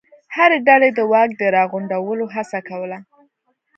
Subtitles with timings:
[0.35, 2.97] هرې ډلې د واک د راغونډولو هڅه کوله.